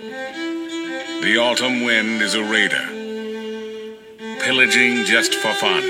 [0.00, 2.86] The autumn wind is a raider,
[4.44, 5.82] pillaging just for fun.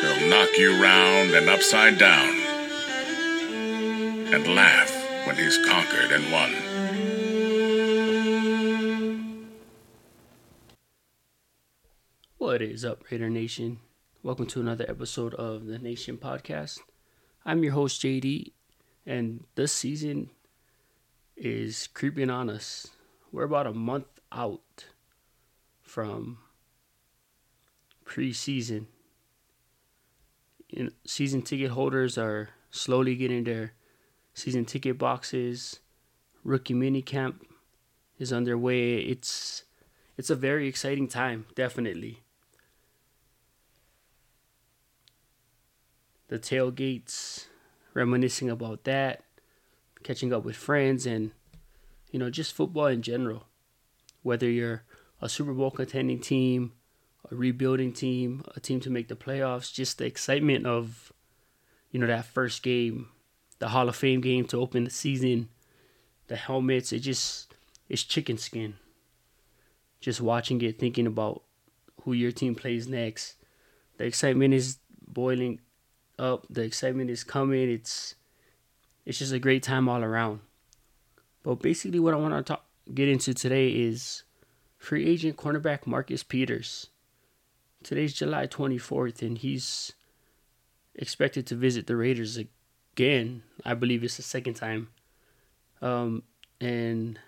[0.00, 2.28] He'll knock you round and upside down,
[4.32, 6.52] and laugh when he's conquered and won.
[12.38, 13.80] What is up, Raider Nation?
[14.22, 16.78] Welcome to another episode of the Nation Podcast.
[17.44, 18.52] I'm your host, JD,
[19.04, 20.30] and this season
[21.36, 22.88] is creeping on us.
[23.32, 24.86] We're about a month out
[25.82, 26.38] from
[28.04, 28.86] preseason.
[30.68, 33.72] You know, season ticket holders are slowly getting their
[34.34, 35.80] season ticket boxes.
[36.42, 37.46] Rookie mini camp
[38.18, 38.98] is underway.
[38.98, 39.64] It's
[40.16, 42.20] it's a very exciting time, definitely.
[46.28, 47.46] The tailgates,
[47.92, 49.24] reminiscing about that
[50.04, 51.32] catching up with friends, and
[52.12, 53.46] you know just football in general.
[54.22, 54.84] Whether you're
[55.20, 56.72] a Super Bowl contending team,
[57.30, 61.12] a rebuilding team, a team to make the playoffs, just the excitement of
[61.90, 63.08] you know that first game,
[63.58, 65.48] the Hall of Fame game to open the season,
[66.28, 67.52] the helmets, it just
[67.88, 68.74] it's chicken skin.
[70.00, 71.42] Just watching it, thinking about
[72.02, 73.36] who your team plays next.
[73.96, 75.60] The excitement is boiling
[76.18, 76.46] up.
[76.50, 77.70] The excitement is coming.
[77.70, 78.14] It's
[79.04, 80.40] it's just a great time all around.
[81.42, 84.22] But basically, what I want to talk, get into today is
[84.78, 86.88] free agent cornerback Marcus Peters.
[87.82, 89.92] Today's July 24th, and he's
[90.94, 93.42] expected to visit the Raiders again.
[93.64, 94.88] I believe it's the second time.
[95.82, 96.22] Um,
[96.60, 97.18] and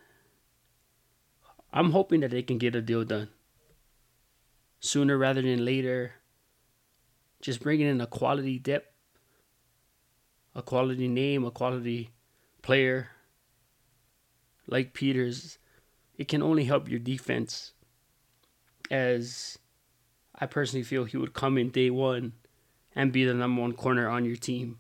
[1.72, 3.28] I'm hoping that they can get a deal done
[4.80, 6.14] sooner rather than later.
[7.42, 8.95] Just bringing in a quality depth
[10.56, 12.10] a quality name, a quality
[12.62, 13.10] player
[14.66, 15.58] like Peters,
[16.16, 17.72] it can only help your defense.
[18.90, 19.58] As
[20.34, 22.32] I personally feel he would come in day one
[22.94, 24.78] and be the number one corner on your team.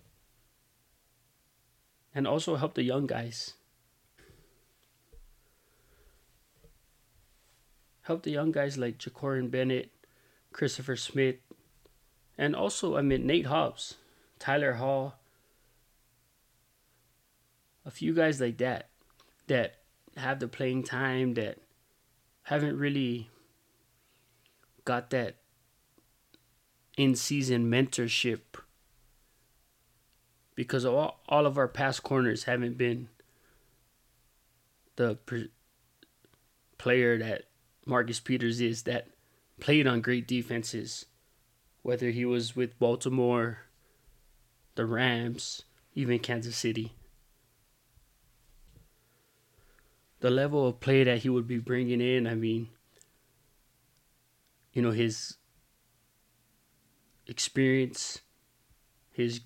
[2.14, 3.52] And also help the young guys.
[8.02, 9.90] Help the young guys like Jakorian Bennett,
[10.52, 11.36] Christopher Smith,
[12.38, 13.96] and also, I mean, Nate Hobbs,
[14.38, 15.18] Tyler Hall,
[17.86, 18.88] a few guys like that
[19.46, 19.76] that
[20.16, 21.58] have the playing time that
[22.42, 23.30] haven't really
[24.84, 25.36] got that
[26.96, 28.40] in season mentorship
[30.54, 33.08] because all, all of our past corners haven't been
[34.96, 35.50] the pre-
[36.78, 37.44] player that
[37.84, 39.08] Marcus Peters is that
[39.60, 41.06] played on great defenses
[41.82, 43.58] whether he was with Baltimore
[44.74, 45.62] the Rams
[45.94, 46.92] even Kansas City
[50.20, 52.68] the level of play that he would be bringing in, I mean,
[54.72, 55.36] you know, his
[57.26, 58.20] experience,
[59.10, 59.40] his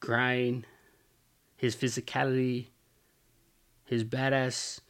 [0.00, 0.66] grind,
[1.56, 2.68] his physicality,
[3.84, 4.80] his badass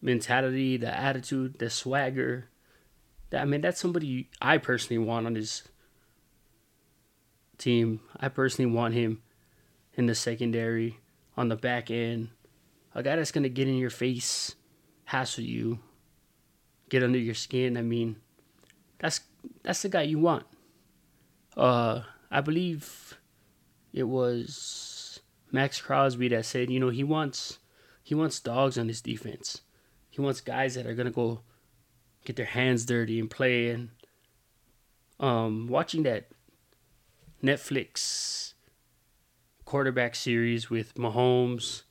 [0.00, 2.48] mentality, the attitude, the swagger.
[3.32, 5.62] I mean, that's somebody I personally want on his
[7.58, 8.00] team.
[8.18, 9.22] I personally want him
[9.94, 10.98] in the secondary,
[11.36, 12.30] on the back end.
[12.94, 14.56] A guy that's going to get in your face
[15.10, 15.80] hassle you,
[16.88, 17.76] get under your skin.
[17.76, 18.14] I mean,
[18.98, 19.20] that's
[19.64, 20.46] that's the guy you want.
[21.56, 23.18] Uh, I believe
[23.92, 25.18] it was
[25.50, 27.58] Maxx Crosby that said, you know, he wants
[28.04, 29.62] he wants dogs on his defense.
[30.10, 31.40] He wants guys that are gonna go
[32.24, 33.70] get their hands dirty and play.
[33.70, 33.88] And
[35.18, 36.28] um, watching that
[37.42, 38.54] Netflix
[39.64, 41.82] quarterback series with Mahomes,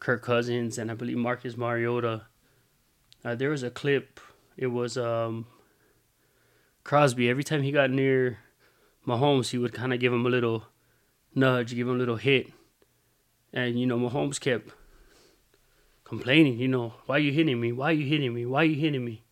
[0.00, 2.22] Kirk Cousins, and I believe Marcus Mariota
[3.24, 4.20] uh, there was a clip.
[4.56, 5.46] It was um,
[6.84, 7.28] Crosby.
[7.28, 8.38] Every time he got near
[9.06, 10.66] Mahomes, he would kind of give him a little
[11.34, 12.52] nudge, give him a little hit,
[13.52, 14.70] and you know Mahomes kept
[16.04, 16.58] complaining.
[16.58, 17.72] You know, why are you hitting me?
[17.72, 18.46] Why are you hitting me?
[18.46, 19.24] Why are you hitting me?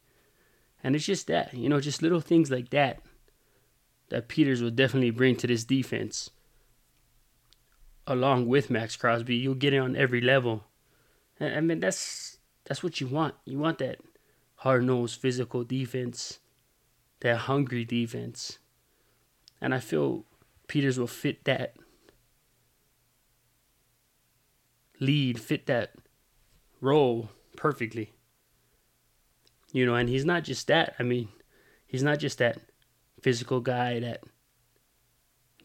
[0.83, 3.01] And it's just that, you know, just little things like that
[4.09, 6.31] that Peters will definitely bring to this defense.
[8.07, 10.65] Along with Maxx Crosby, you'll get it on every level.
[11.41, 12.32] I mean, that's
[12.65, 13.35] that's what you want.
[13.45, 13.99] You want that
[14.57, 16.39] hard nosed physical defense,
[17.21, 18.59] that hungry defense.
[19.61, 20.25] And I feel
[20.69, 21.75] Peters will fit that
[25.01, 25.93] lead, fit that
[26.81, 28.13] role perfectly.
[29.73, 30.95] You know, and he's not just that.
[30.99, 31.29] I mean,
[31.87, 32.59] he's not just that
[33.21, 34.23] physical guy, that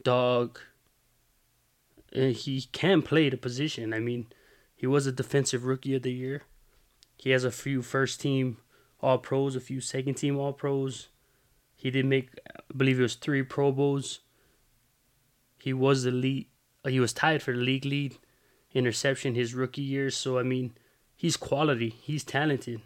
[0.04, 0.60] dog.
[2.14, 3.94] And he can play the position.
[3.94, 4.28] I mean,
[4.78, 6.44] He was a defensive rookie of the year.
[7.18, 8.58] He has a few first team
[9.02, 11.10] all pros, a few second team all pros.
[11.76, 14.20] He did make, I believe it was three Pro Bowls.
[15.60, 16.48] He was the lead.
[16.86, 18.18] Uh, he was tied for the league lead
[18.74, 20.10] interception his rookie year.
[20.10, 20.74] So I mean,
[21.16, 21.90] he's quality.
[21.90, 22.82] He's talented.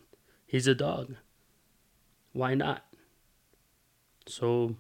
[0.45, 1.15] He's a dog.
[2.33, 2.85] Why not?
[4.27, 4.75] So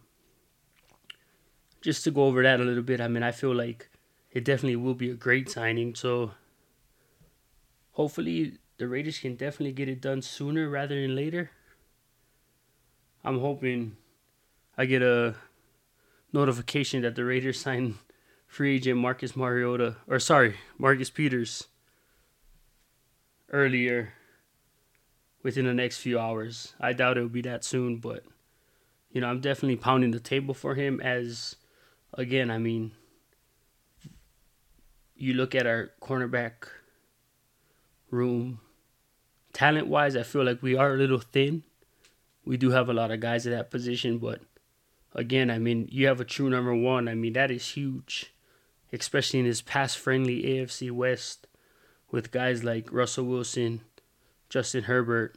[1.81, 3.89] just to go over that a little bit, I mean, I feel like
[4.31, 5.95] it definitely will be a great signing.
[5.95, 6.31] So
[7.91, 11.51] hopefully the Raiders can definitely get it done sooner rather than later.
[13.23, 13.95] I'm hoping
[14.75, 15.35] I get a
[16.33, 17.99] notification that the Raiders sign
[18.47, 21.67] free agent Marcus Mariota or sorry, Marcus Peters
[23.51, 24.13] earlier
[25.43, 26.73] within the next few hours.
[26.79, 28.23] I doubt it will be that soon, but
[29.11, 31.55] you know, I'm definitely pounding the table for him as
[32.15, 32.93] again, I mean,
[35.15, 36.65] you look at our cornerback
[38.09, 38.59] room,
[39.53, 41.63] talent wise, I feel like we are a little thin.
[42.45, 44.41] We do have a lot of guys at that position, but
[45.13, 47.07] again, I mean, you have a true number one.
[47.07, 48.33] I mean, that is huge,
[48.91, 51.47] especially in this pass friendly AFC West
[52.09, 53.81] with guys like Russell Wilson,
[54.49, 55.35] Justin Herbert,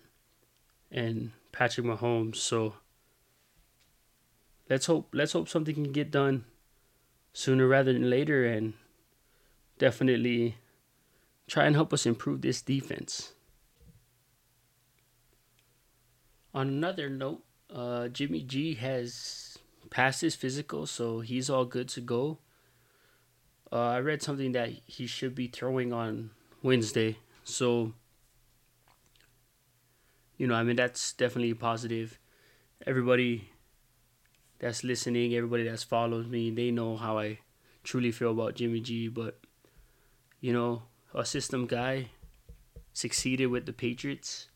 [0.90, 2.36] and Patrick Mahomes.
[2.36, 2.74] So
[4.68, 6.44] let's hope let's hope something can get done
[7.32, 8.74] sooner rather than later and
[9.78, 10.56] definitely
[11.46, 13.33] try and help us improve this defense.
[16.54, 17.42] On another note,
[17.74, 19.58] uh, Jimmy G has
[19.90, 22.38] passed his physical, so he's all good to go.
[23.72, 26.30] Uh, I read something that he should be throwing on
[26.62, 27.92] Wednesday, so
[30.36, 32.18] you know, I mean that's definitely positive.
[32.86, 33.50] Everybody
[34.60, 37.40] that's listening, everybody that's follows me, they know how I
[37.82, 39.08] truly feel about Jimmy G.
[39.08, 39.40] But
[40.40, 42.10] you know, a system guy
[42.92, 44.48] succeeded with the Patriots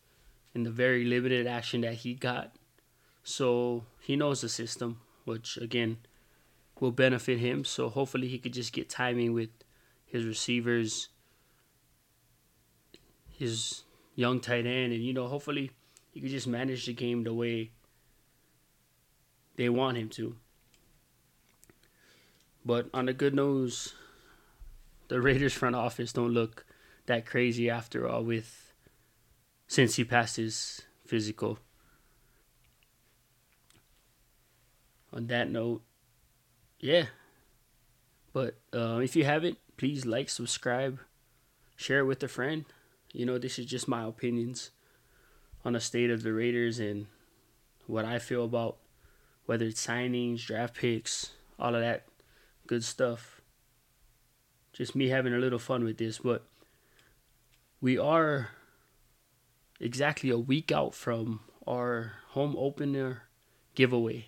[0.55, 2.57] in the very limited action that he got.
[3.23, 5.99] So he knows the system, which again
[6.81, 7.65] will benefit him.
[7.65, 9.51] So hopefully he could just get timing with
[10.07, 11.09] his receivers,
[13.29, 13.83] his
[14.15, 15.71] young tight end, and you know, hopefully
[16.11, 17.71] he could just manage the game the way
[19.57, 20.37] they want him to.
[22.65, 23.95] But on the good news,
[25.09, 26.65] the Raiders front office don't look
[27.07, 28.68] that crazy after all with
[29.69, 31.59] since he passed his physical.
[35.13, 35.83] On that note,
[36.81, 37.07] yeah.
[38.33, 40.99] But uh, if you haven't, please like, subscribe,
[41.77, 42.65] share it with a friend.
[43.13, 44.71] You know, this is just my opinions
[45.65, 47.07] on the state of the Raiders and
[47.87, 48.77] what I feel about
[49.47, 52.05] whether it's signings, draft picks, all of that
[52.67, 53.41] good stuff.
[54.73, 56.45] Just me having a little fun with this, but
[57.81, 58.51] we are
[59.81, 63.23] exactly a week out from our home opener
[63.75, 64.27] giveaway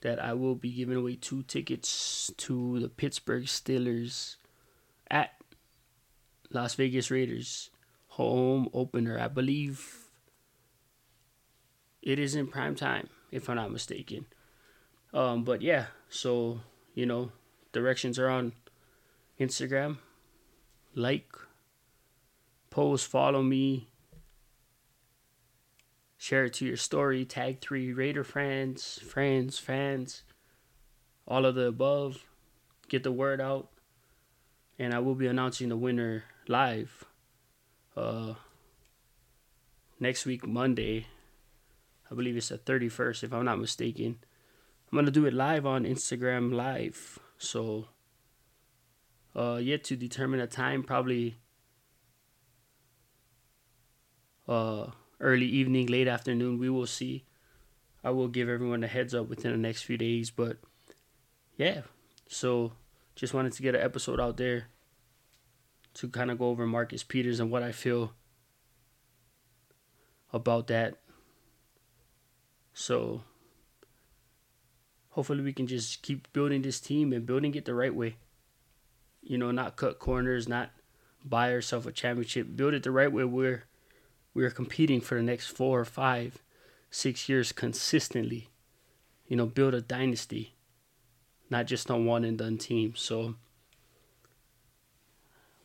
[0.00, 4.36] that I will be giving away two tickets to the Pittsburgh Steelers
[5.10, 5.30] at
[6.50, 7.70] Las Vegas Raiders
[8.08, 9.18] home opener.
[9.18, 10.08] I believe
[12.02, 14.26] it is in prime time if I'm not mistaken.
[15.14, 16.60] Um, but yeah, so
[16.94, 17.32] you know,
[17.72, 18.52] directions are on
[19.40, 19.98] Instagram.
[20.94, 21.32] Like,
[22.70, 23.88] post, follow me,
[26.22, 30.22] share it to your story, tag three Raider friends, friends, fans,
[31.26, 32.24] all of the above.
[32.88, 33.70] Get the word out,
[34.78, 37.04] and I will be announcing the winner live.
[37.96, 38.34] Uh,
[39.98, 41.06] next week Monday
[42.08, 44.18] I believe it's the 31st, if I'm not mistaken.
[44.90, 47.18] I'm gonna do it live on Instagram Live.
[47.36, 47.88] So,
[49.34, 51.38] uh, yet to determine a time, probably
[54.46, 56.58] uh, early evening, late afternoon.
[56.58, 57.24] We will see.
[58.04, 60.58] I will give everyone a heads up within the next few days, but
[61.56, 61.82] yeah.
[62.28, 62.72] So,
[63.14, 64.66] just wanted to get an episode out there
[65.94, 68.12] to kind of go over Marcus Peters and what I feel
[70.32, 70.96] about that
[72.74, 73.22] so
[75.10, 78.16] hopefully we can just keep building this team and building it the right way.
[79.22, 80.70] You know, not cut corners, not
[81.24, 82.56] buy ourselves a championship.
[82.56, 83.64] Build it the right way where
[84.34, 86.42] we're competing for the next four or five,
[86.90, 88.48] six years consistently.
[89.26, 90.54] You know, build a dynasty,
[91.50, 92.94] not just a one and done team.
[92.96, 93.36] So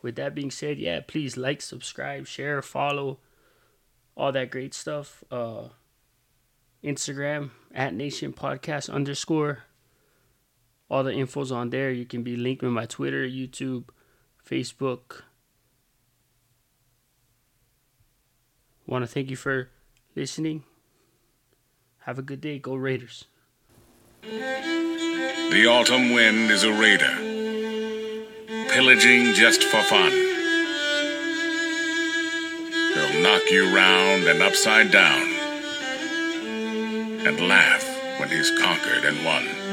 [0.01, 3.19] with that being said, yeah, please like, subscribe, share, follow,
[4.15, 5.23] all that great stuff.
[5.31, 5.69] Uh
[6.83, 9.63] Instagram at Nation Podcast underscore.
[10.89, 11.91] All the info's on there.
[11.91, 13.89] You can be linked with my Twitter, YouTube,
[14.47, 15.23] Facebook,
[18.87, 19.69] Want to thank you for
[20.15, 20.63] listening.
[21.99, 22.57] Have a good day.
[22.57, 23.25] Go Raiders.
[24.21, 27.15] The autumn wind is a raider,
[28.69, 30.11] pillaging just for fun.
[32.93, 35.21] He'll knock you round and upside down
[37.27, 37.83] and laugh
[38.19, 39.66] when he's conquered and won.